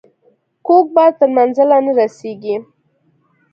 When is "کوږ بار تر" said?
0.65-1.29